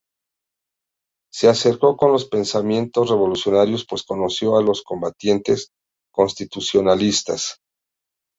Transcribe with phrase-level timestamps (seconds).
[1.31, 5.69] Se acercó con los pensamientos revolucionarios pues conoció a los combatientes
[6.11, 7.59] constitucionalistas.